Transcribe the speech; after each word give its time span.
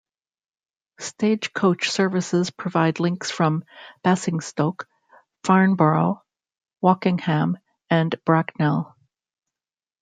Stagecoach 0.99 1.91
services 1.91 2.49
provide 2.49 2.99
links 2.99 3.29
from 3.29 3.63
Basingstoke, 4.03 4.87
Farnborough, 5.43 6.23
Wokingham 6.81 7.57
and 7.87 8.15
Bracknell. 8.25 8.97